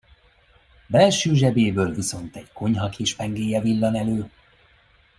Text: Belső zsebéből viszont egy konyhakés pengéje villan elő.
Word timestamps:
Belső 0.87 1.33
zsebéből 1.33 1.93
viszont 1.93 2.35
egy 2.35 2.51
konyhakés 2.51 3.15
pengéje 3.15 3.61
villan 3.61 3.95
elő. 3.95 4.31